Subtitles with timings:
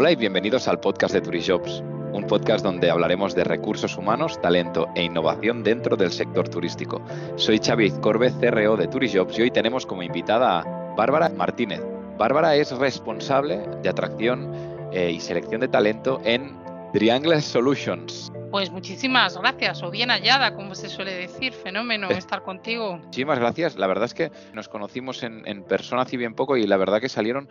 [0.00, 1.82] Hola y bienvenidos al podcast de Turijobs,
[2.12, 7.02] un podcast donde hablaremos de recursos humanos, talento e innovación dentro del sector turístico.
[7.34, 11.82] Soy Xavi Corbe, CRO de Turijobs y hoy tenemos como invitada a Bárbara Martínez.
[12.16, 14.52] Bárbara es responsable de atracción
[14.92, 16.56] eh, y selección de talento en
[16.92, 18.30] Triangle Solutions.
[18.52, 22.98] Pues muchísimas gracias, o bien hallada, como se suele decir, fenómeno estar contigo.
[22.98, 26.68] Muchísimas gracias, la verdad es que nos conocimos en, en persona hace bien poco y
[26.68, 27.48] la verdad que salieron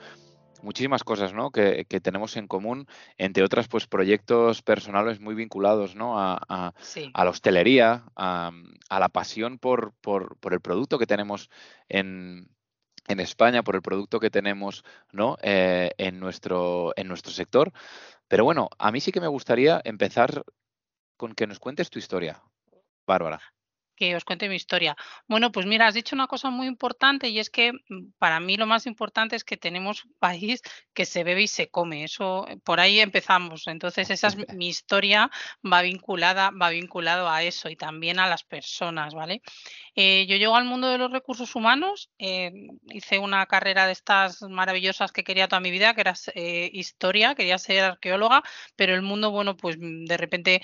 [0.64, 1.52] muchísimas cosas ¿no?
[1.52, 6.20] que, tenemos en común, entre otras, pues proyectos personales muy vinculados ¿no?
[6.20, 6.74] a,
[7.14, 8.52] la hostelería, a,
[8.90, 11.50] la pasión por, por, por, el producto que tenemos
[11.90, 12.50] en,
[13.08, 15.38] en, España, por el producto que tenemos ¿no?
[15.42, 17.72] Eh, en, nuestro, en nuestro sector.
[18.28, 20.44] Pero bueno, a mí sí que me gustaría empezar
[21.18, 22.44] con que nos cuentes tu historia,
[23.06, 23.42] Bárbara
[23.98, 24.96] que os cuente mi historia.
[25.28, 28.56] Bueno, pues mira, has dicho una cosa muy importante y es que mm, para mí
[28.56, 30.62] lo más importante es que tenemos un país
[30.94, 32.04] que se bebe y se come.
[32.04, 33.68] Eso eh, por ahí empezamos.
[33.68, 35.30] Entonces esa es mi historia
[35.66, 39.42] va vinculada va vinculado a eso y también a las personas, ¿vale?
[39.96, 42.52] Eh, yo llego al mundo de los recursos humanos, eh,
[42.90, 46.14] hice una carrera de estas maravillosas que quería toda mi vida, que era
[46.72, 48.44] historia, quería ser arqueóloga,
[48.76, 50.62] pero el mundo, bueno, pues mm, de repente,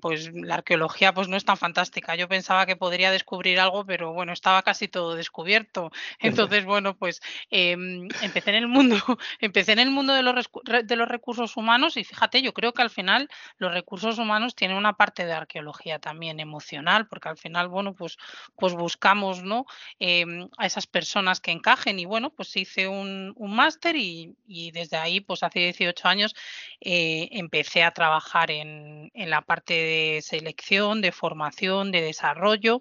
[0.00, 2.14] pues la arqueología pues no es tan fantástica.
[2.16, 5.90] Yo pensaba que podría descubrir algo, pero bueno, estaba casi todo descubierto.
[6.54, 8.96] Entonces, bueno, pues em, empecé en el mundo,
[9.40, 10.48] empecé en el mundo de los,
[10.84, 14.76] de los recursos humanos y fíjate, yo creo que al final los recursos humanos tienen
[14.76, 18.16] una parte de arqueología también emocional, porque al final, bueno, pues,
[18.54, 19.66] pues buscamos, ¿no?
[19.98, 24.36] Em, a esas personas que encajen y bueno, pues hice un, máster y,
[24.72, 26.36] desde ahí, pues hace 18 años,
[26.80, 32.80] eh, empecé a trabajar en, en la parte de selección, de formación, de desarrollo desarrollo.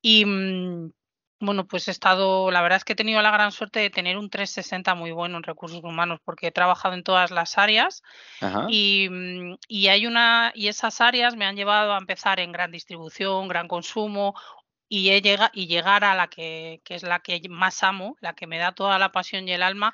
[0.00, 0.92] Y mm,
[1.40, 4.16] bueno, pues he estado, la verdad es que he tenido la gran suerte de tener
[4.16, 8.02] un 360 muy bueno en recursos humanos, porque he trabajado en todas las áreas
[8.68, 12.70] y, mm, y, hay una, y esas áreas me han llevado a empezar en gran
[12.70, 14.34] distribución, gran consumo
[14.88, 18.34] y, he llega, y llegar a la que, que es la que más amo, la
[18.34, 19.92] que me da toda la pasión y el alma,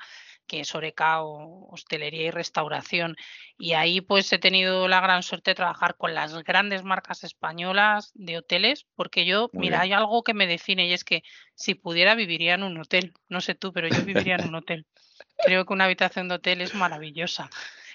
[0.49, 3.15] que es Oreca o hostelería y restauración.
[3.57, 8.11] Y ahí pues he tenido la gran suerte de trabajar con las grandes marcas españolas
[8.15, 11.23] de hoteles, porque yo, mira, hay algo que me define y es que
[11.55, 13.13] si pudiera viviría en un hotel.
[13.29, 14.85] No sé tú, pero yo viviría en un hotel.
[15.37, 17.49] Creo que una habitación de hotel es maravillosa.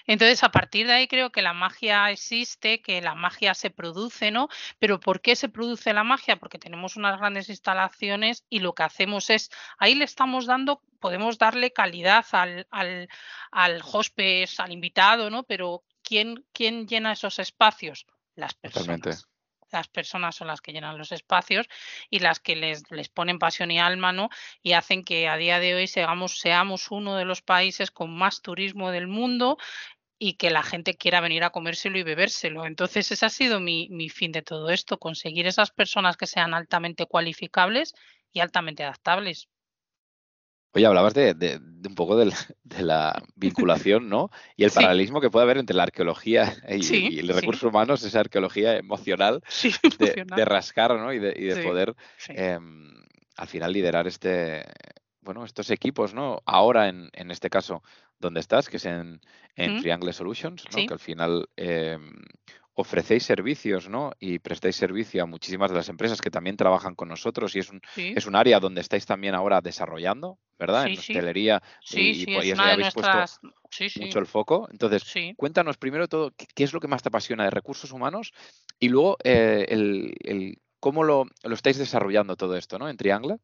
[0.07, 4.31] Entonces, a partir de ahí creo que la magia existe, que la magia se produce,
[4.31, 4.49] ¿no?
[4.79, 6.37] Pero ¿por qué se produce la magia?
[6.37, 11.37] Porque tenemos unas grandes instalaciones y lo que hacemos es, ahí le estamos dando, podemos
[11.37, 13.09] darle calidad al, al,
[13.51, 15.43] al hospes, al invitado, ¿no?
[15.43, 18.05] Pero ¿quién, quién llena esos espacios?
[18.35, 19.27] Las personas
[19.75, 21.67] las personas son las que llenan los espacios
[22.09, 24.29] y las que les, les ponen pasión y alma, ¿no?
[24.63, 28.41] Y hacen que a día de hoy seamos, seamos uno de los países con más
[28.41, 29.57] turismo del mundo
[30.17, 32.65] y que la gente quiera venir a comérselo y bebérselo.
[32.65, 36.53] Entonces, ese ha sido mi, mi fin de todo esto, conseguir esas personas que sean
[36.53, 37.93] altamente cualificables
[38.31, 39.49] y altamente adaptables.
[40.75, 42.33] Oye, hablabas de, un poco de
[42.81, 44.29] la, vinculación, ¿no?
[44.57, 48.75] Y el paralelismo que puede haber entre la arqueología y, el recurso humano, esa arqueología
[48.77, 49.41] emocional,
[49.99, 51.13] de, rascar, ¿no?
[51.13, 51.95] Y de, poder
[52.27, 52.91] em,
[53.37, 54.65] al final liderar este,
[55.25, 56.41] bueno, estos equipos, ¿no?
[56.45, 57.83] Ahora, en, en este caso,
[58.19, 59.19] donde estás, que es en,
[59.55, 60.87] Triangle Solutions, ¿no?
[60.87, 62.13] Que al final em,
[62.75, 64.11] ofrecéis servicios, ¿no?
[64.19, 67.69] Y prestáis servicio a muchísimas de las empresas que también trabajan con nosotros y es
[67.69, 70.87] un, es un área donde estáis también ahora desarrollando, ¿verdad?
[70.87, 73.39] en hostelería y, y, habéis puesto
[73.99, 74.67] mucho el foco.
[74.71, 75.03] Entonces,
[75.37, 78.33] cuéntanos primero todo qué, es lo que más te apasiona de recursos humanos
[78.77, 82.89] y luego eh, el, el, cómo lo, lo estáis desarrollando todo esto, ¿no?
[82.89, 83.37] En Triangle.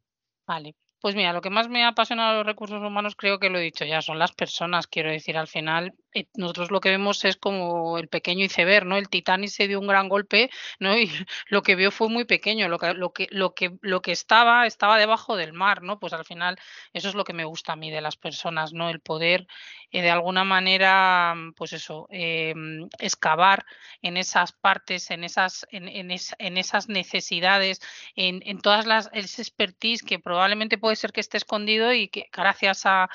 [0.45, 3.57] Vale, pues mira, lo que más me apasiona de los recursos humanos, creo que lo
[3.59, 4.87] he dicho ya, son las personas.
[4.87, 5.93] Quiero decir, al final,
[6.35, 8.97] nosotros lo que vemos es como el pequeño iceberg, ¿no?
[8.97, 10.95] El Titanic se dio un gran golpe, ¿no?
[10.97, 11.09] Y
[11.49, 14.67] lo que vio fue muy pequeño, lo que, lo que, lo que, lo que estaba,
[14.67, 15.99] estaba debajo del mar, ¿no?
[15.99, 16.57] Pues al final,
[16.93, 18.89] eso es lo que me gusta a mí de las personas, ¿no?
[18.89, 19.47] El poder,
[19.91, 23.65] eh, de alguna manera, pues eso, em, excavar
[24.03, 27.81] en esas partes, en esas, en, en, esas necesidades,
[28.15, 32.09] en, en todas las, ese expertise que probablemente puede puede ser que esté escondido y
[32.09, 33.07] que gracias a,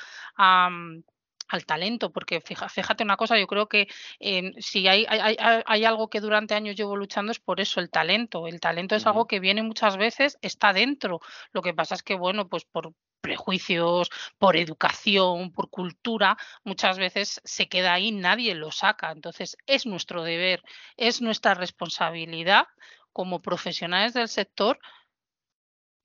[0.71, 1.03] mm,
[1.47, 3.87] al talento, porque fíjate una cosa, yo creo que
[4.19, 7.89] em, si hay, hay, hay, algo que durante años llevo luchando es por eso, el
[7.89, 8.47] talento.
[8.47, 11.19] El talento es algo que viene muchas veces, está dentro.
[11.51, 17.41] Lo que pasa es que, bueno, pues por prejuicios, por educación, por cultura, muchas veces
[17.43, 19.11] se queda ahí, nadie lo saca.
[19.11, 20.63] Entonces, es nuestro deber,
[20.97, 22.67] es nuestra responsabilidad
[23.11, 24.79] como profesionales del sector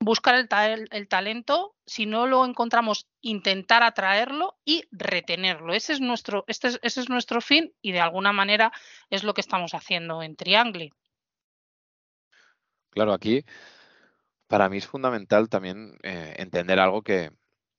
[0.02, 5.75] buscar el, talento, si no lo encontramos, intentar atraerlo y retenerlo.
[5.75, 8.72] Ese es nuestro, este ese es nuestro fin y de alguna manera
[9.10, 10.93] es lo que estamos haciendo en Triangle.
[12.90, 13.44] Claro, aquí
[14.52, 17.31] para mí es fundamental también eh, entender algo que,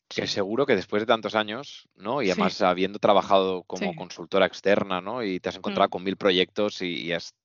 [0.10, 2.24] seguro que después de tantos años, ¿no?
[2.24, 5.24] Y además habiendo trabajado como consultora externa, ¿no?
[5.24, 5.92] Y te has encontrado mm.
[5.92, 7.36] con mil proyectos y, has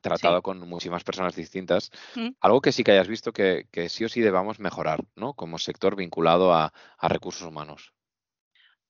[0.00, 1.90] tratado con muchísimas personas distintas.
[2.14, 2.30] Mm.
[2.40, 5.34] Algo que sí que hayas visto que, sí o sí debamos mejorar, ¿no?
[5.34, 7.92] Como sector vinculado a, a recursos humanos.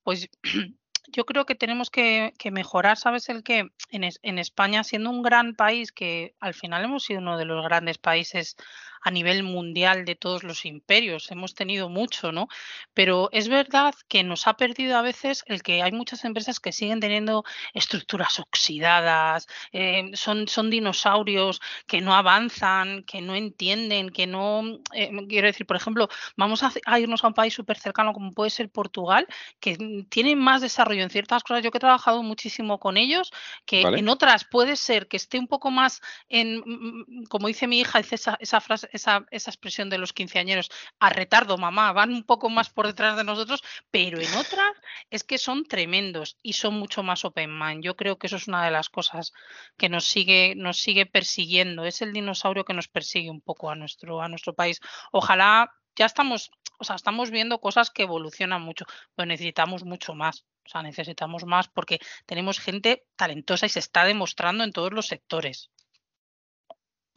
[0.03, 0.29] Pues
[1.11, 3.29] yo creo que tenemos que, mejorar, ¿sabes?
[3.29, 7.45] El que en, España, siendo un gran país, que al final hemos sido uno de
[7.45, 8.55] los grandes países
[9.01, 12.47] a nivel mundial de todos los imperios, hemos tenido mucho, ¿no?
[12.93, 16.71] Pero es verdad que nos ha perdido a veces el que hay muchas empresas que
[16.71, 17.43] siguen teniendo
[17.73, 24.63] estructuras oxidadas, eh, son, son dinosaurios que no avanzan, que no entienden, que no,
[24.93, 28.31] eh, quiero decir, por ejemplo, vamos a, a irnos a un país súper cercano como
[28.31, 29.27] puede ser Portugal,
[29.59, 31.63] que tiene más desarrollo en ciertas cosas.
[31.63, 33.31] Yo que he trabajado muchísimo con ellos,
[33.65, 37.67] que en otras puede ser que esté un poco más en, mm, mm, como dice
[37.67, 40.69] mi hija, esa, esa frase, esa, esa expresión de los quinceañeros,
[40.99, 44.73] a retardo, mamá, van un poco más por detrás de nosotros, pero en otras
[45.09, 47.83] es que son tremendos y son mucho más open mind.
[47.83, 49.33] Yo creo que eso es una de las cosas
[49.77, 51.85] que nos sigue, nos sigue persiguiendo.
[51.85, 54.79] Es el dinosaurio que nos persigue un poco a nuestro, a nuestro país.
[55.11, 60.45] Ojalá ya estamos, o sea, estamos viendo cosas que evolucionan mucho, pero necesitamos mucho más.
[60.65, 65.07] O sea, necesitamos más porque tenemos gente talentosa y se está demostrando en todos los
[65.07, 65.71] sectores.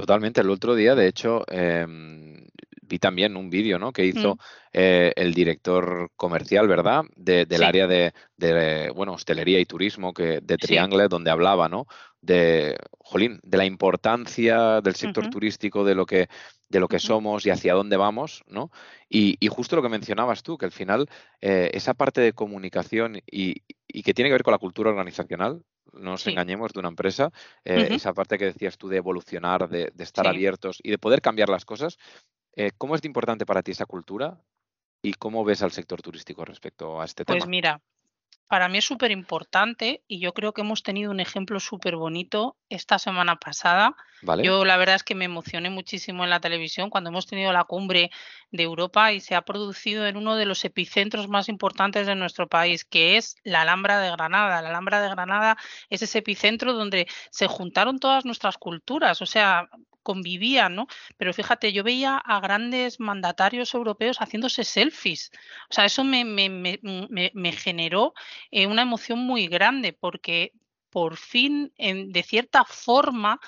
[0.02, 0.40] Totalmente.
[0.40, 2.44] El otro día, de hecho, em,
[2.82, 3.92] vi también un vídeo ¿no?
[3.92, 4.38] que hizo mm.
[4.72, 7.04] eh, el director comercial, ¿verdad?
[7.14, 11.86] del área de, bueno, hostelería y turismo que, de Triangle, donde hablaba, ¿no?
[12.20, 16.28] De, jolín, de la importancia del sector turístico, de lo que
[16.72, 18.70] de lo que somos y hacia dónde vamos, ¿no?
[19.08, 21.06] Y, justo lo que mencionabas tú, que al final
[21.42, 23.62] eh, esa parte de comunicación y,
[24.02, 25.62] que tiene que ver con la cultura organizacional,
[25.92, 27.30] no nos engañemos de una empresa,
[27.64, 31.48] eh, esa parte que decías tú de evolucionar, de, estar abiertos y de poder cambiar
[31.48, 31.98] las cosas,
[32.56, 34.40] eh, ¿cómo es importante para ti esa cultura
[35.02, 37.38] y cómo ves al sector turístico respecto a este tema?
[37.38, 37.82] Pues mira,
[38.52, 42.58] para mí es súper importante y yo creo que hemos tenido un ejemplo súper bonito
[42.68, 43.96] esta semana pasada.
[44.42, 47.64] Yo la verdad es que me emocioné muchísimo en la televisión cuando hemos tenido la
[47.64, 48.10] cumbre
[48.50, 52.46] de Europa y se ha producido en uno de los epicentros más importantes de nuestro
[52.46, 54.60] país, que es la Alhambra de Granada.
[54.60, 55.56] La Alhambra de Granada
[55.88, 59.22] es ese epicentro donde se juntaron todas nuestras culturas.
[59.22, 59.70] O sea,
[60.02, 60.86] convivían, ¿no?
[61.16, 65.30] Pero fíjate, yo veía a grandes mandatarios europeos haciéndose selfies.
[65.70, 68.14] O sea, eso me, me, me, generó
[68.50, 70.52] eh, una emoción muy grande porque
[70.90, 73.40] por fin, en, de cierta forma,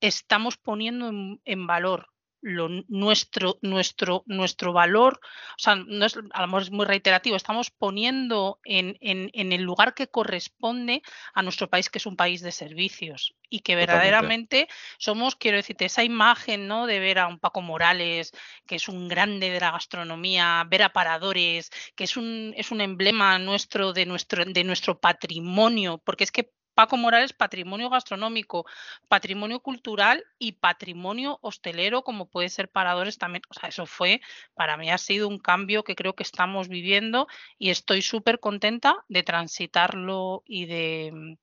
[0.00, 1.10] estamos poniendo
[1.44, 2.11] en valor
[2.42, 7.36] lo, nuestro, nuestro, nuestro valor, o sea, no es, a lo mejor es muy reiterativo,
[7.36, 11.02] estamos poniendo en, en, el lugar que corresponde
[11.34, 14.68] a nuestro país, que es un país de servicios, y que verdaderamente
[14.98, 16.86] somos, quiero decirte, esa imagen ¿no?
[16.86, 18.32] de ver a un Paco Morales,
[18.66, 22.80] que es un grande de la gastronomía, ver a paradores, que es un, es un
[22.80, 28.66] emblema nuestro de nuestro, de nuestro patrimonio, porque es que Paco Morales, patrimonio gastronómico,
[29.08, 33.42] patrimonio cultural y patrimonio hostelero, como puede ser Paradores también.
[33.48, 34.20] O sea, eso fue,
[34.54, 37.26] para mí ha sido un cambio que creo que estamos viviendo
[37.58, 41.36] y estoy súper contenta de transitarlo y de,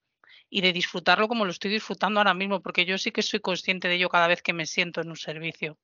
[0.49, 3.87] y de disfrutarlo como lo estoy disfrutando ahora mismo, porque yo sí que soy consciente
[3.87, 5.77] de ello cada vez que me siento en un servicio.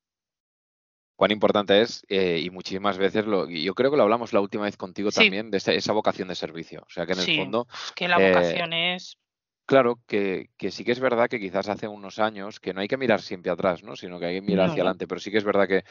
[1.16, 4.66] Cuán importante es eh, y muchísimas veces lo, yo creo que lo hablamos la última
[4.66, 6.82] vez contigo también de esa, vocación de servicio.
[6.86, 9.18] O sea que en el fondo que la vocación eh, es
[9.66, 12.98] Claro, que, sí que es verdad que quizás hace unos años, que no hay que
[12.98, 13.96] mirar siempre atrás, ¿no?
[13.96, 15.84] Sino que hay que mirar hacia adelante, pero sí que es verdad que,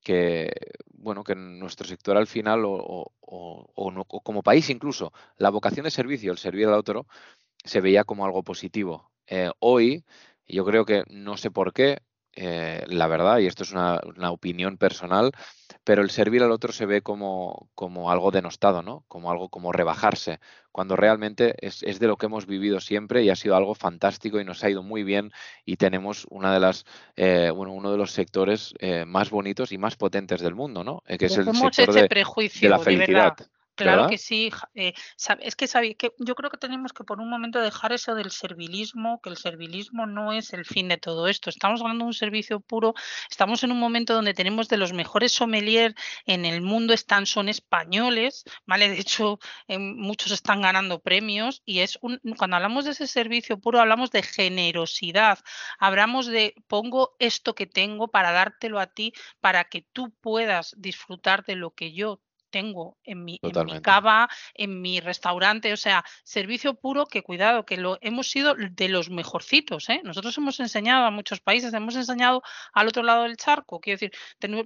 [0.00, 0.52] que
[0.94, 3.12] bueno, que en nuestro sector al final, o,
[4.22, 7.06] como país incluso, la vocación de servicio, el servir al otro,
[7.64, 9.10] se veía como algo positivo.
[9.26, 10.04] Eh, hoy,
[10.46, 11.98] yo creo que no sé por qué,
[12.36, 13.98] eh, la verdad, y esto es una,
[14.30, 15.32] opinión personal,
[15.84, 19.04] pero el servir al otro se ve como, como, algo denostado, ¿no?
[19.08, 20.38] Como algo como rebajarse,
[20.70, 24.44] cuando realmente es, de lo que hemos vivido siempre y ha sido algo fantástico y
[24.44, 25.32] nos ha ido muy bien
[25.64, 26.84] y tenemos una de las,
[27.16, 31.02] eh, bueno, uno de los sectores eh, más bonitos y más potentes del mundo, ¿no?
[31.06, 33.36] que es el sector de, la felicidad.
[33.76, 34.50] Claro que sí.
[34.74, 34.94] Eh,
[35.40, 35.66] es que,
[35.96, 39.36] que yo creo que tenemos que por un momento dejar eso del servilismo, que el
[39.36, 41.50] servilismo no es el fin de todo esto.
[41.50, 42.94] Estamos hablando de un servicio puro.
[43.30, 47.48] Estamos en un momento donde tenemos de los mejores sommeliers en el mundo, están, son
[47.48, 48.88] españoles, ¿vale?
[48.88, 53.80] De hecho, muchos están ganando premios y es un, cuando hablamos de ese servicio puro,
[53.80, 55.38] hablamos de generosidad.
[55.78, 61.44] Hablamos de pongo esto que tengo para dártelo a ti, para que tú puedas disfrutar
[61.44, 62.20] de lo que yo
[62.56, 67.66] tengo en mi, en mi cava, en mi restaurante, o sea, servicio puro que cuidado,
[67.66, 69.90] que lo hemos sido de los mejorcitos.
[69.90, 70.00] ¿eh?
[70.04, 73.78] Nosotros hemos enseñado a muchos países, hemos enseñado al otro lado del charco.
[73.78, 74.12] Quiero decir,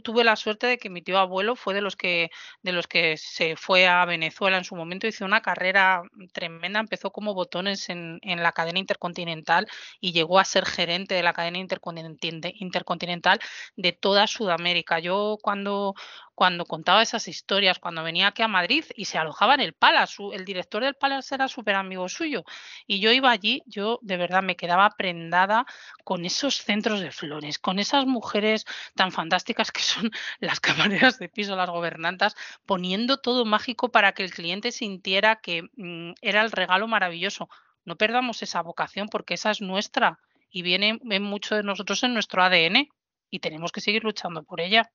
[0.04, 2.30] tuve la suerte de que mi tío abuelo fue de los que
[2.62, 7.10] de los que se fue a Venezuela en su momento, hizo una carrera tremenda, empezó
[7.10, 9.66] como botones en, en la cadena intercontinental
[9.98, 13.40] y llegó a ser gerente de la cadena intercontinental
[13.74, 15.00] de toda Sudamérica.
[15.00, 15.96] Yo cuando
[16.40, 20.22] cuando contaba esas historias, cuando venía aquí a Madrid y se alojaba en el Palace.
[20.32, 22.44] El director del Palace era súper amigo suyo.
[22.86, 25.66] Y yo iba allí, yo de verdad me quedaba prendada
[26.02, 31.28] con esos centros de flores, con esas mujeres tan fantásticas que son las camareras de
[31.28, 36.52] piso, las gobernantas, poniendo todo mágico para que el cliente sintiera que mm, era el
[36.52, 37.50] regalo maravilloso.
[37.84, 40.20] No perdamos esa vocación porque esa es nuestra
[40.50, 42.88] y viene en mucho de nosotros en nuestro ADN
[43.28, 44.90] y tenemos que seguir luchando por ella.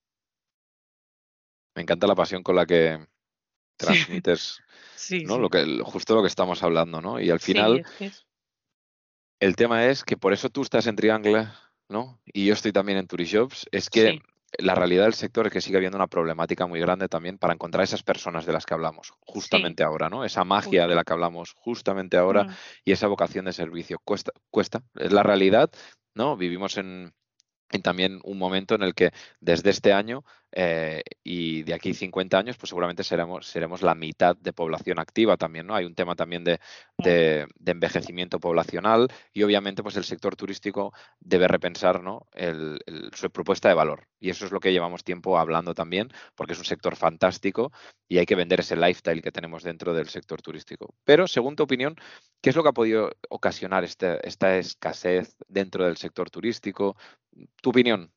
[1.75, 3.05] Me encanta la pasión con la que
[3.77, 4.61] transmites
[5.25, 5.37] ¿no?
[5.37, 7.19] Lo que, justo lo que estamos hablando, ¿no?
[7.19, 7.85] Y al final,
[9.39, 11.47] el tema es que por eso tú estás en Triangle,
[11.89, 12.19] ¿no?
[12.25, 14.21] Y yo estoy también en Turishops, es que
[14.57, 17.83] la realidad del sector es que sigue habiendo una problemática muy grande también para encontrar
[17.83, 20.23] esas personas de las que hablamos justamente ahora, ¿no?
[20.23, 22.55] Esa magia de la que hablamos justamente ahora mm.
[22.85, 23.99] y esa vocación de servicio.
[24.03, 25.69] Cuesta, cuesta, es la realidad,
[26.13, 26.37] ¿no?
[26.37, 27.13] Vivimos en,
[27.71, 30.23] en también un momento en el que desde este año
[30.57, 35.35] eh, y de aquí 50 años, pues seguramente seremos, seremos la mitad de población activa
[35.35, 35.75] también, ¿no?
[35.75, 36.59] Hay un tema también de,
[37.65, 42.25] envejecimiento poblacional y obviamente pues el sector turístico debe repensar ¿no?
[43.13, 44.07] su propuesta de valor.
[44.17, 47.71] Y eso es lo que llevamos tiempo hablando también, porque es un sector fantástico
[48.07, 50.93] y hay que vender ese lifestyle que tenemos dentro del sector turístico.
[51.03, 51.95] Pero, según tu opinión,
[52.41, 56.95] ¿qué es lo que ha podido ocasionar este, esta escasez dentro del sector turístico?
[57.61, 58.11] ¿Tu opinión?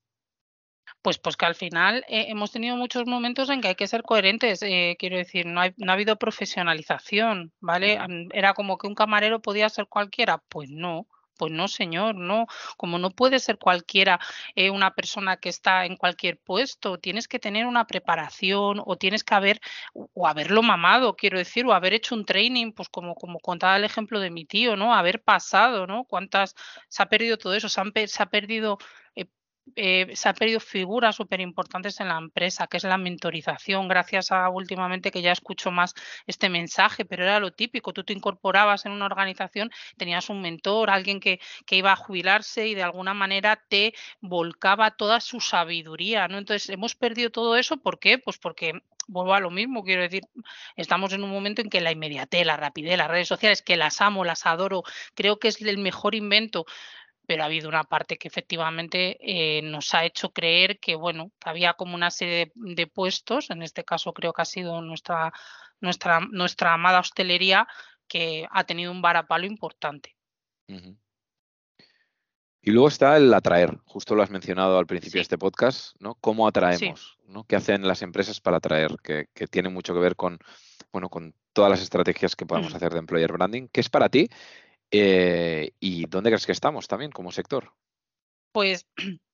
[1.02, 4.02] Pues, pues que al final eh, hemos tenido muchos momentos en que hay que ser
[4.02, 4.62] coherentes.
[4.62, 7.98] Eh, quiero decir, no, no ha habido profesionalización, ¿vale?
[8.32, 10.38] Era como que un camarero podía ser cualquiera.
[10.48, 11.06] Pues no.
[11.38, 12.46] Pues no, señor, no.
[12.76, 14.20] Como no puede ser cualquiera
[14.56, 19.24] eh, una persona que está en cualquier puesto, tienes que tener una preparación o tienes
[19.24, 19.60] que haber,
[19.94, 23.84] o haberlo mamado, quiero decir, o haber hecho un training, pues como, como contaba el
[23.84, 24.94] ejemplo de mi tío, ¿no?
[24.94, 26.04] Haber pasado, ¿no?
[26.04, 26.54] ¿Cuántas,
[26.88, 27.68] se ha perdido todo eso?
[27.68, 28.78] Se, ha perdido
[29.14, 29.26] eh,
[29.76, 34.48] se han perdido figuras súper importantes en la empresa, que es la mentorización, gracias a
[34.48, 35.94] últimamente que ya escucho más
[36.26, 40.90] este mensaje, pero era lo típico, tú te incorporabas en una organización, tenías un mentor,
[40.90, 46.28] alguien que, que iba a jubilarse y de alguna manera te volcaba toda su sabiduría,
[46.28, 46.38] ¿no?
[46.38, 48.18] Entonces, hemos perdido todo eso, ¿por qué?
[48.18, 48.72] Pues porque
[49.08, 50.22] vuelvo a lo mismo, quiero decir,
[50.76, 54.00] estamos en un momento en que la inmediatez, la rapidez, las redes sociales, que las
[54.00, 54.84] amo, las adoro,
[55.14, 56.66] creo que es el mejor invento
[57.28, 61.74] pero ha habido una parte que efectivamente eh, nos ha hecho creer que, bueno, había
[61.74, 65.30] como una serie de, puestos, en este caso creo que ha sido nuestra,
[65.78, 67.68] nuestra, nuestra amada hostelería,
[68.08, 70.16] que ha tenido un varapalo importante.
[72.62, 76.14] Y luego está el atraer, justo lo has mencionado al principio de este podcast, ¿no?
[76.14, 77.18] ¿Cómo atraemos?
[77.26, 77.44] ¿no?
[77.44, 78.96] ¿Qué hacen las empresas para atraer?
[79.02, 80.38] Que, que, tiene mucho que ver con,
[80.92, 82.76] bueno, con todas las estrategias que podemos mm.
[82.76, 83.68] hacer de employer branding.
[83.70, 84.30] ¿Qué es para ti
[84.90, 87.72] eh, ¿Y dónde crees que estamos también como sector?
[88.52, 88.86] Pues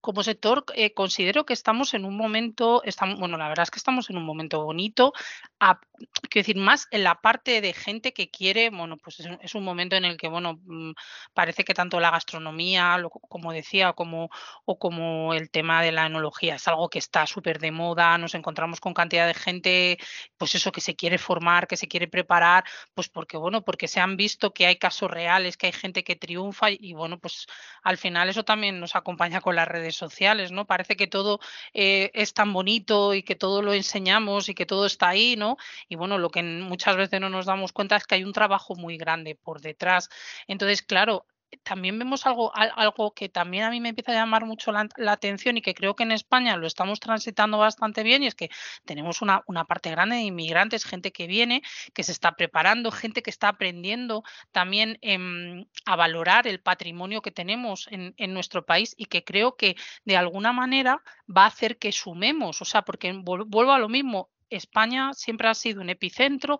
[0.00, 3.78] como sector eh, considero que estamos en un momento, estamos, bueno, la verdad es que
[3.78, 5.12] estamos en un momento bonito,
[5.58, 9.96] quiero decir, más en la parte de gente que quiere, bueno, pues es, un momento
[9.96, 10.92] en el que, bueno, mm,
[11.34, 12.96] parece que tanto la gastronomía,
[13.28, 14.30] como decía, como,
[14.64, 18.34] o como el tema de la enología, es algo que está súper de moda, nos
[18.34, 19.98] encontramos con cantidad de gente,
[20.36, 22.64] pues eso, que se quiere formar, que se quiere preparar,
[22.94, 26.16] pues porque, bueno, porque se han visto que hay casos reales, que hay gente que
[26.16, 27.46] triunfa y, bueno, pues
[27.82, 30.66] al final eso también nos acompaña con las redes sociales, ¿no?
[30.66, 31.40] Parece que todo
[31.74, 35.56] eh, es tan bonito y que todo lo enseñamos y que todo está ahí, ¿no?
[35.88, 38.74] Y bueno, lo que muchas veces no nos damos cuenta es que hay un trabajo
[38.76, 40.08] muy grande por detrás.
[40.46, 41.26] Entonces, claro,
[41.62, 45.56] también vemos algo, algo que también a mí me empieza a llamar mucho la, atención
[45.56, 48.50] y que creo que en España lo estamos transitando bastante bien y es que
[48.84, 51.62] tenemos una, una, parte grande de inmigrantes, gente que viene,
[51.94, 57.30] que se está preparando, gente que está aprendiendo también em, a valorar el patrimonio que
[57.30, 61.78] tenemos en, en, nuestro país y que creo que de alguna manera va a hacer
[61.78, 66.58] que sumemos, o sea, porque vuelvo a lo mismo, España siempre ha sido un epicentro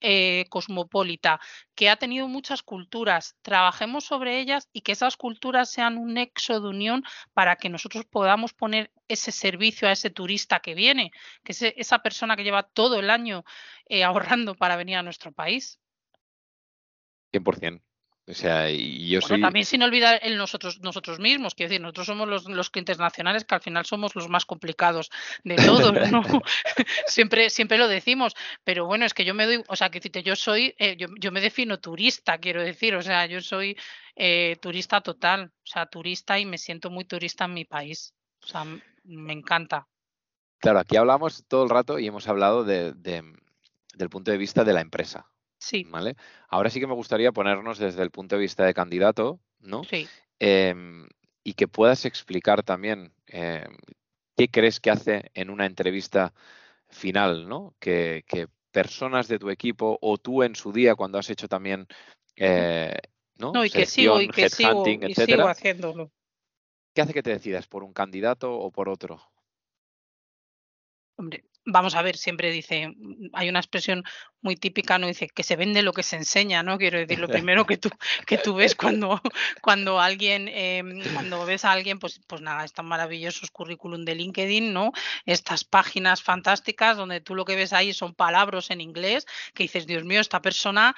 [0.00, 1.40] eh, cosmopolita,
[1.74, 3.36] que ha tenido muchas culturas.
[3.42, 8.04] Trabajemos sobre ellas y que esas culturas sean un nexo de unión para que nosotros
[8.04, 11.10] podamos poner ese servicio a ese turista que viene,
[11.44, 13.44] que es esa persona que lleva todo el año
[13.86, 15.80] eh, ahorrando para venir a nuestro país.
[17.32, 17.87] 100%.
[18.28, 19.40] O sea, y yo soy...
[19.40, 23.44] También sin olvidar el nosotros, nosotros mismos, quiero decir, nosotros somos los, los clientes nacionales
[23.44, 25.10] que al final somos los más complicados
[25.44, 25.56] de
[25.92, 26.22] todos, ¿no?
[27.06, 30.36] siempre, siempre lo decimos, pero bueno, es que yo me doy, o sea, que yo
[30.36, 33.78] soy, eh, yo, yo, me defino turista, quiero decir, o sea, yo soy
[34.14, 38.46] eh, turista total, o sea, turista y me siento muy turista en mi país, o
[38.46, 38.66] sea,
[39.04, 39.88] me encanta.
[40.58, 44.74] Claro, aquí hablamos todo el rato y hemos hablado de, del punto de vista de
[44.74, 45.84] la empresa, Sí.
[45.88, 46.16] ¿Vale?
[46.48, 49.84] Ahora sí que me gustaría ponernos desde el punto de vista de candidato, ¿no?
[49.84, 50.08] Sí.
[50.38, 51.08] Em,
[51.42, 53.76] y que puedas explicar también em,
[54.36, 56.32] qué crees que hace en una entrevista
[56.88, 57.74] final, ¿no?
[57.78, 58.24] Que,
[58.70, 61.88] personas de tu equipo o tú en su día cuando has hecho también,
[62.36, 62.94] eh,
[63.36, 63.50] ¿no?
[63.52, 66.12] no y que sigo, y que sigo, y sigo haciéndolo.
[66.94, 69.20] ¿Qué hace que te decidas por un candidato o por otro?
[71.16, 74.04] Hombre, vamos a ver, siempre dice, mm, hay una expresión
[74.40, 75.06] muy típica, ¿no?
[75.06, 76.78] Dice que se vende lo que se enseña, ¿no?
[76.78, 77.90] Quiero decir, lo primero que tú,
[78.26, 79.20] que tú ves cuando,
[79.62, 84.72] cuando alguien, em, cuando ves a alguien, pues, pues nada, están maravillosos currículum de LinkedIn,
[84.72, 84.92] ¿no?
[85.26, 89.86] Estas páginas fantásticas donde tú lo que ves ahí son palabras en inglés, que dices,
[89.86, 90.94] Dios mío, esta persona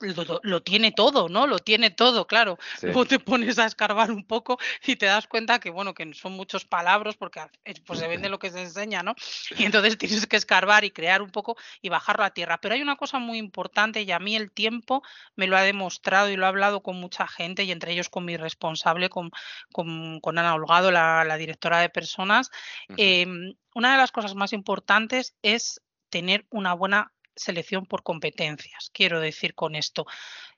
[0.00, 1.46] lo, tiene todo, ¿no?
[1.46, 2.58] Lo tiene todo, claro.
[2.82, 6.32] Luego te pones a escarbar un poco y te das cuenta que, bueno, que son
[6.32, 7.40] muchos palabras porque
[7.86, 9.14] pues se vende lo que se enseña, ¿no?
[9.56, 12.58] Y entonces tienes que escarbar y crear un poco y bajarlo a tierra.
[12.60, 15.02] Pero hay una cosa muy importante y a mí el tiempo
[15.36, 18.24] me lo ha demostrado y lo he hablado con mucha gente y entre ellos con
[18.24, 19.30] mi responsable, con,
[19.72, 22.50] con, Ana Holgado, la, directora de personas.
[22.96, 28.90] Em, una de las cosas más importantes es tener una buena selección por competencias.
[28.92, 30.06] Quiero decir con esto,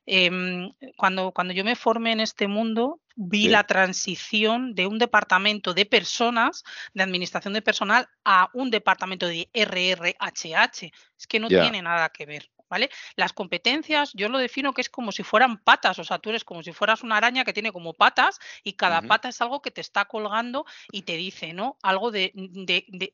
[0.07, 5.75] em, cuando, cuando yo me formé en este mundo, vi la transición de un departamento
[5.75, 10.93] de personas, de administración de personal, a un departamento de RRHH.
[11.19, 12.51] Es que no tiene nada que ver.
[12.69, 12.91] ¿Vale?
[13.15, 16.43] Las competencias yo lo defino que es como si fueran patas, o sea, tú eres
[16.43, 19.71] como si fueras una araña que tiene como patas y cada pata es algo que
[19.71, 21.79] te está colgando y te dice, ¿no?
[21.83, 23.13] Algo de, de,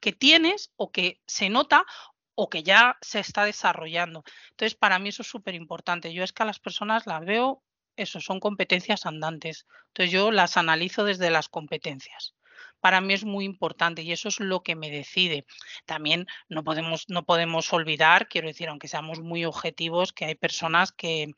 [0.00, 1.84] que tienes o que se nota
[2.34, 4.24] o que ya se está desarrollando.
[4.50, 6.12] Entonces, para mí eso es súper importante.
[6.12, 7.62] Yo es que a las personas las veo,
[7.96, 9.66] eso, son competencias andantes.
[9.88, 12.34] Entonces, yo las analizo desde las competencias.
[12.80, 15.46] Para mí es muy importante y eso es lo que me decide.
[15.86, 20.92] También no podemos, no podemos olvidar, quiero decir, aunque seamos muy objetivos, que hay personas
[20.92, 21.32] que,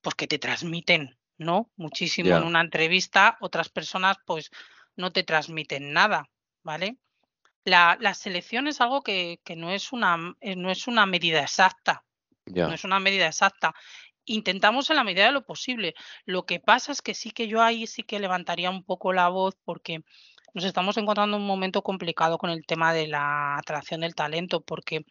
[0.00, 1.70] pues, que te transmiten, ¿no?
[1.76, 4.50] Muchísimo en una entrevista, otras personas, pues,
[4.96, 6.28] no te transmiten nada,
[6.62, 6.96] ¿vale?
[7.64, 12.04] La, selección es algo que, no, es una, eh, no es una medida exacta.
[12.46, 13.74] No es una medida exacta.
[14.24, 15.94] Intentamos en la medida de lo posible.
[16.24, 19.28] Lo que pasa es que sí que yo ahí sí que levantaría un poco la
[19.28, 20.02] voz porque
[20.54, 25.06] nos estamos encontrando un momento complicado con el tema de la atracción del talento porque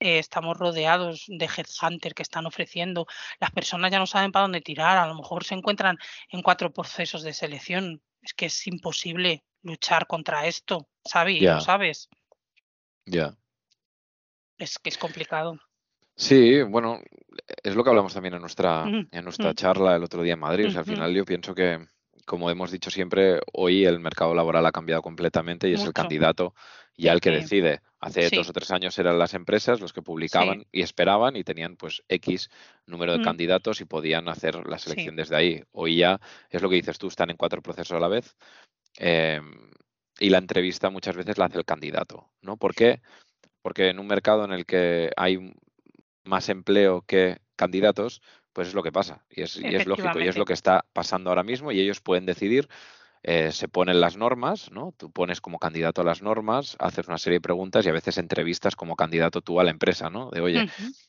[0.00, 3.06] eh, estamos rodeados de headhunters que están ofreciendo.
[3.40, 4.96] Las personas ya no saben para dónde tirar.
[4.96, 5.98] A lo mejor se encuentran
[6.30, 8.02] en cuatro procesos de selección.
[8.22, 11.42] Es que es imposible luchar contra esto, ¿sabes?
[11.42, 12.08] ¿Lo sabes?
[13.06, 13.36] Ya.
[14.58, 15.58] Es que es complicado.
[16.16, 17.00] Sí, bueno,
[17.62, 20.76] es lo que hablamos también en nuestra, en nuestra charla el otro día en Madrid.
[20.76, 21.84] al final yo pienso que,
[22.24, 26.54] como hemos dicho siempre, hoy el mercado laboral ha cambiado completamente y es el candidato
[26.96, 27.80] ya el que decide.
[27.98, 31.76] Hace dos o tres años eran las empresas los que publicaban y esperaban y tenían
[31.76, 32.50] pues X
[32.86, 33.24] número de mm.
[33.24, 35.62] candidatos y podían hacer la selección desde ahí.
[35.72, 38.36] Hoy ya es lo que dices tú, están en cuatro procesos a la vez
[38.98, 39.70] Em,
[40.20, 42.56] y la entrevista muchas veces la hace el candidato, ¿no?
[42.56, 43.00] ¿Por qué?
[43.62, 45.54] Porque en un mercado en el que hay
[46.24, 50.28] más empleo que candidatos, pues es lo que pasa y es, y es lógico y
[50.28, 52.68] es lo que está pasando ahora mismo y ellos pueden decidir
[53.26, 54.92] eh, se ponen las normas, ¿no?
[54.98, 58.18] Tú pones como candidato a las normas, haces una serie de preguntas y a veces
[58.18, 60.28] entrevistas como candidato tú a la empresa, ¿no?
[60.28, 60.68] De oye,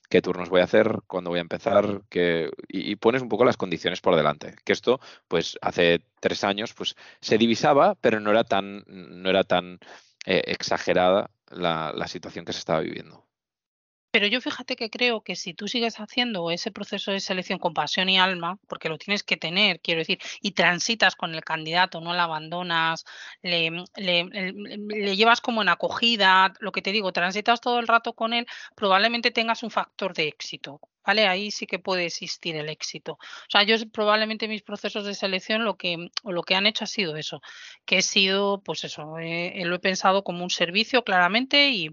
[0.09, 0.99] ¿qué turnos voy a hacer?
[1.07, 2.03] ¿Cuándo voy a empezar?
[2.09, 2.49] ¿Qué?
[2.69, 4.55] Y, pones un poco las condiciones por delante.
[4.63, 9.43] Que esto, pues hace tres años, pues se divisaba, pero no era tan, no era
[9.43, 9.79] tan
[10.25, 13.24] eh, exagerada la situación que se estaba viviendo.
[14.15, 17.73] Pero yo fíjate que creo que si tú sigues haciendo ese proceso de selección con
[17.73, 21.99] pasión y alma, porque lo tienes que tener, quiero decir, y transitas con el candidato,
[21.99, 23.03] no lo abandonas,
[23.41, 28.31] le, le, llevas como en acogida, lo que te digo, transitas todo el rato con
[28.31, 30.79] él, probablemente tengas un factor de éxito.
[31.05, 31.27] ¿Vale?
[31.27, 33.13] Ahí sí que puede existir el éxito.
[33.19, 36.87] O sea, yo probablemente mis procesos de selección lo que, lo que han hecho ha
[36.87, 37.41] sido eso,
[37.85, 41.91] que he sido, pues eso, lo he pensado como un servicio claramente y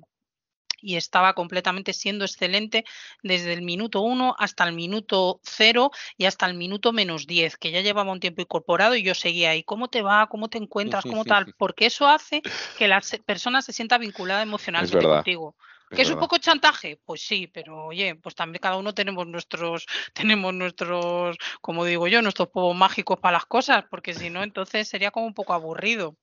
[0.82, 2.84] y estaba completamente siendo excelente
[3.22, 7.70] desde el minuto 1 hasta el minuto 0 y hasta el minuto menos 10, que
[7.70, 9.62] ya llevaba un tiempo incorporado y yo seguía ahí.
[9.62, 10.26] ¿Cómo te va?
[10.26, 11.04] ¿Cómo te encuentras?
[11.04, 11.54] ¿Cómo tal?
[11.56, 12.42] Porque eso hace
[12.76, 15.54] que la persona se sienta vinculada emocionalmente contigo.
[15.94, 16.98] ¿Que es, un poco chantaje?
[17.04, 22.22] Pues sí, pero oye, pues también cada uno tenemos nuestros, tenemos nuestros, como digo yo,
[22.22, 26.16] nuestros povos mágicos para las cosas, porque si no, entonces sería como un poco aburrido.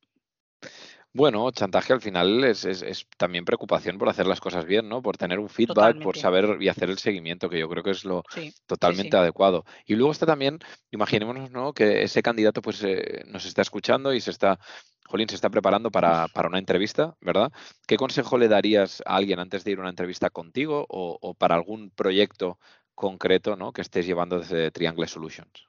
[1.12, 5.02] Bueno, chantaje al final es, es, también preocupación por hacer las cosas bien, ¿no?
[5.02, 8.06] Por tener un feedback, por saber y hacer el seguimiento, que yo creo que es
[8.06, 8.24] lo
[8.68, 9.66] totalmente adecuado.
[9.88, 10.60] Y luego está también,
[10.92, 11.74] imaginémonos, ¿no?
[11.74, 14.60] Que ese candidato pues eh, nos está escuchando y se está,
[15.08, 17.52] Jolín, se está preparando para, para, una entrevista, ¿verdad?
[17.88, 21.34] ¿Qué consejo le darías a alguien antes de ir a una entrevista contigo o, o
[21.34, 22.60] para algún proyecto
[22.94, 23.74] concreto, ¿no?
[23.74, 25.69] Que estés llevando desde Triangle Solutions?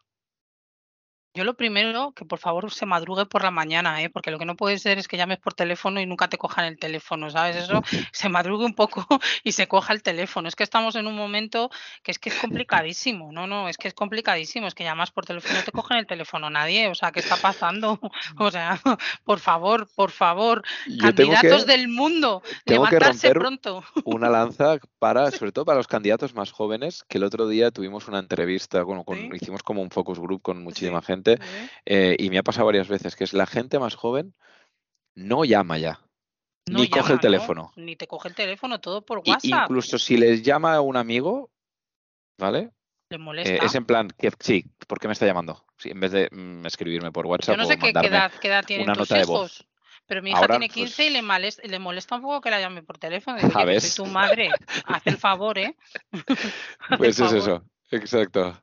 [1.32, 4.10] Yo lo primero, que por favor se madrugue por la mañana, ¿eh?
[4.10, 6.64] porque lo que no puede ser es que llames por teléfono y nunca te cojan
[6.64, 7.54] el teléfono, ¿sabes?
[7.54, 9.06] Eso se madrugue un poco
[9.44, 10.48] y se coja el teléfono.
[10.48, 11.70] Es que estamos en un momento
[12.02, 15.24] que es que es complicadísimo, no, no, es que es complicadísimo, es que llamas por
[15.24, 18.00] teléfono y no te cogen el teléfono nadie, o sea, ¿qué está pasando?
[18.38, 18.80] O sea,
[19.24, 20.62] por favor, por favor,
[20.98, 23.84] candidatos del mundo, tengo levantarse pronto.
[24.04, 28.08] Una lanza para, sobre todo para los candidatos más jóvenes, que el otro día tuvimos
[28.08, 31.19] una entrevista, bueno, hicimos como un focus group con muchísima gente
[31.86, 34.34] eh, y me ha pasado varias veces, que es la gente más joven
[35.14, 36.00] no llama ya.
[36.66, 37.72] ni coge el teléfono.
[37.76, 39.64] Ni te coge el teléfono, todo por WhatsApp.
[39.64, 41.50] incluso si les llama un amigo,
[42.38, 42.70] ¿vale?
[43.10, 43.64] Le molesta.
[43.64, 45.64] es en plan, que, sí, ¿por qué me está llamando?
[45.84, 47.56] en vez de mm, escribirme por WhatsApp.
[47.56, 49.66] Yo no sé qué, edad, tienen una tus nota hijos.
[50.06, 52.60] Pero mi hija tiene 15 pues y le molesta, le molesta un poco que la
[52.60, 53.38] llame por teléfono.
[53.38, 54.50] Dice soy tu madre,
[54.84, 55.76] haz el favor, ¿eh?
[56.98, 58.60] pues es eso, exacto.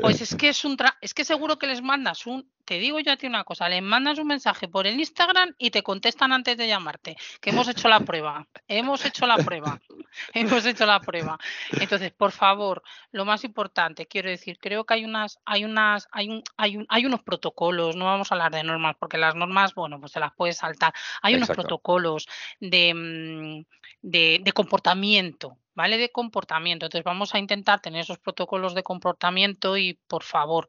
[0.00, 3.12] Pues es que es un es que seguro que les mandas un, te digo yo
[3.12, 6.56] a ti una cosa, les mandas un mensaje por el Instagram y te contestan antes
[6.56, 9.80] de llamarte, que hemos hecho la prueba, hemos hecho la prueba,
[10.34, 11.38] hemos hecho la prueba.
[11.80, 16.28] Entonces, por favor, lo más importante, quiero decir, creo que hay unas, hay unas, hay
[16.28, 19.72] un, hay un, hay unos protocolos, no vamos a hablar de normas, porque las normas,
[19.74, 20.92] bueno, pues se las puedes saltar.
[21.22, 22.26] Hay unos protocolos
[22.58, 23.64] de, mm,
[24.02, 25.98] de, de comportamiento, ¿vale?
[25.98, 26.86] De comportamiento.
[26.86, 30.66] Entonces vamos a intentar tener esos protocolos de comportamiento y por favor,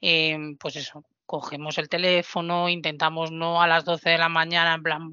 [0.00, 4.82] em, pues eso, cogemos el teléfono, intentamos no a las 12 de la mañana en
[4.82, 5.12] plan.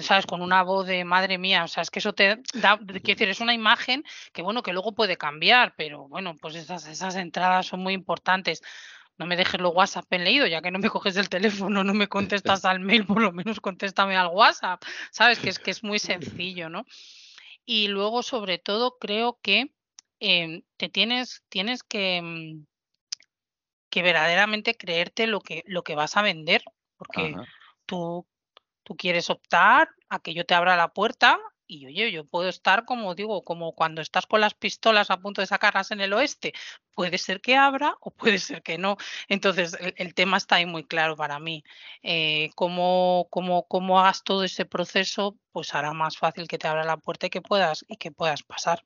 [0.00, 0.24] ¿sabes?
[0.24, 3.28] Con una voz de madre mía, o sea, es que eso te da, quiero decir,
[3.28, 7.66] es una imagen que bueno, que luego puede cambiar, pero bueno, pues esas, esas entradas
[7.66, 8.62] son muy importantes.
[9.18, 11.92] No me dejes los WhatsApp en leído, ya que no me coges el teléfono, no
[11.92, 15.38] me contestas al mail, por lo menos contéstame al WhatsApp, ¿sabes?
[15.38, 16.86] Que es que es muy sencillo, ¿no?
[17.66, 19.70] Y luego, sobre todo, creo que
[20.18, 22.66] em, te tienes, tienes que, mm,
[23.98, 26.62] que verdaderamente creerte lo que, lo que vas a vender,
[26.96, 27.34] porque
[27.84, 28.24] tú,
[28.84, 32.84] tú quieres optar a que yo te abra la puerta y oye, yo puedo estar
[32.84, 36.52] como digo, como cuando estás con las pistolas a punto de sacarlas en el oeste,
[36.94, 38.98] puede ser que abra o puede ser que no.
[39.26, 41.64] Entonces, el, tema está ahí muy claro para mí.
[42.04, 46.98] Eh, cómo, cómo, hagas todo ese proceso, pues hará más fácil que te abra la
[46.98, 48.84] puerta y que puedas, y que puedas pasar.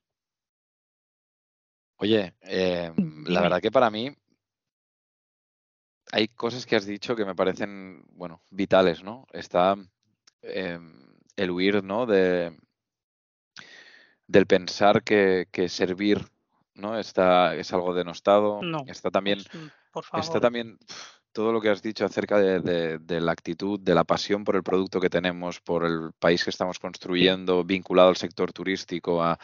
[1.96, 2.90] Oye, eh,
[3.26, 4.16] la verdad que para mí
[6.12, 9.26] hay cosas que has dicho que me parecen, bueno, vitales, ¿no?
[9.32, 9.76] Está
[10.42, 12.04] em, el huir, ¿no?
[12.04, 12.56] De,
[14.26, 16.24] del pensar que, que servir
[16.74, 18.60] no está es algo denostado.
[18.62, 19.40] No, está también,
[19.90, 20.78] pues, está también
[21.32, 25.00] todo lo que has dicho acerca de, la actitud, de la pasión por el producto
[25.00, 29.38] que tenemos, por el país que estamos construyendo, vinculado al sector turístico, a,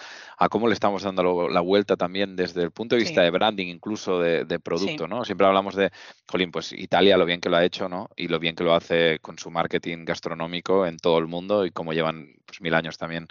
[0.51, 4.21] cómo le estamos dando la vuelta también desde el punto de vista de branding, incluso
[4.21, 5.25] de, producto, ¿no?
[5.25, 5.91] Siempre hablamos de,
[6.27, 8.11] Jolín, pues Italia, lo bien que lo ha hecho, ¿no?
[8.17, 11.71] Y lo bien que lo hace con su marketing gastronómico en todo el mundo y
[11.71, 13.29] cómo llevan pues, mil años también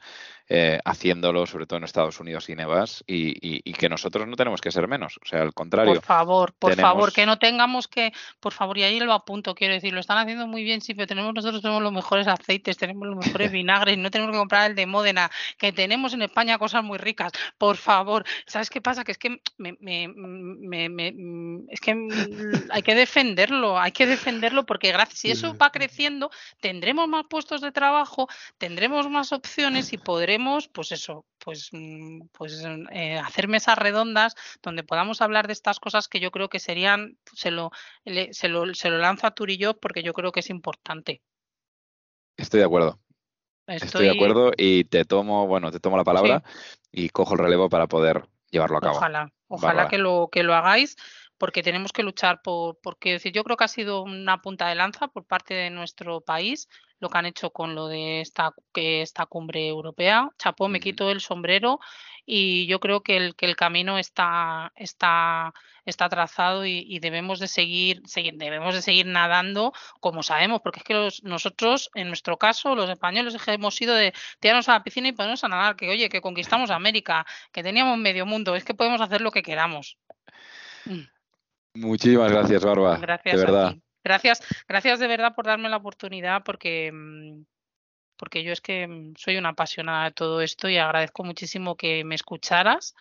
[0.50, 4.72] eh, haciéndolo, sobre todo en Estados Unidos y Nevas, y, que nosotros no tenemos que
[4.72, 5.94] ser menos, o sea, al contrario.
[5.94, 9.74] Por favor, por favor, que no tengamos que, por favor, y ahí lo apunto, quiero
[9.74, 13.08] decir, lo están haciendo muy bien, sí, pero tenemos nosotros tenemos los mejores aceites, tenemos
[13.08, 16.82] los mejores vinagres, no tenemos que comprar el de Módena, que tenemos en España cosas
[16.82, 18.24] muy ricas, por favor.
[18.46, 19.04] ¿Sabes qué pasa?
[19.04, 20.08] Que es que me, me,
[20.88, 21.14] me,
[21.68, 21.94] es que
[22.72, 26.32] hay que defenderlo, hay que defenderlo porque gracias, si eso va creciendo,
[26.62, 30.37] tendremos más puestos de trabajo, tendremos más opciones y podremos
[30.74, 36.08] pues eso, pues, mm, pues eh, hacer mesas redondas donde podamos hablar de estas cosas
[36.08, 37.72] que yo creo que serían, se lo,
[38.32, 41.22] se lo, se lo lanzo a Turillo porque yo creo que es importante.
[42.38, 43.00] Estoy de acuerdo.
[43.68, 44.06] Estoy...
[44.06, 46.44] de acuerdo y te tomo, bueno, te tomo la palabra
[46.92, 48.98] y cojo el relevo para poder llevarlo a cabo.
[48.98, 50.96] Ojalá, ojalá que lo, que lo hagáis
[51.38, 54.76] porque tenemos que luchar por, porque decir, yo creo que ha sido una punta de
[54.76, 56.68] lanza por parte de nuestro país
[57.00, 60.30] lo que han hecho con lo de esta, que esta cumbre europea.
[60.38, 61.80] Chapó, me quito el sombrero
[62.26, 65.54] y yo creo que el, que el camino está, está,
[65.86, 70.84] está trazado y, debemos de seguir, seguir, debemos de seguir nadando como sabemos, porque es
[70.84, 75.14] que nosotros, en nuestro caso, los españoles hemos ido de tirarnos a la piscina y
[75.14, 79.00] ponernos a nadar, que oye, que conquistamos América, que teníamos medio mundo, es que podemos
[79.00, 79.98] hacer lo que queramos.
[80.86, 81.04] Mm.
[81.76, 82.98] Muchísimas gracias, Barba.
[82.98, 83.36] Gracias.
[83.36, 83.76] De verdad.
[84.08, 87.44] Gracias, gracias de verdad por darme la oportunidad porque, mm,
[88.16, 92.06] porque yo es que mm, soy una apasionada de todo esto y agradezco muchísimo que
[92.06, 92.96] me escucharas,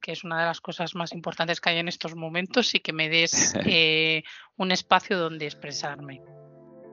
[0.00, 2.92] que es una de las cosas más importantes que hay en estos momentos y que
[2.92, 4.24] me des eh,
[4.56, 6.20] un espacio donde expresarme.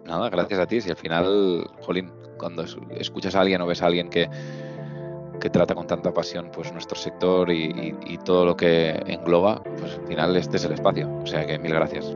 [0.06, 0.80] Nada, gracias a ti.
[0.80, 4.30] Si al final, Jolín, cuando escuchas a alguien o ves a alguien que,
[5.42, 9.96] que trata con tanta pasión pues nuestro sector y, y, todo lo que engloba, pues
[9.96, 11.12] al final este es el espacio.
[11.24, 12.16] O sea que mil gracias.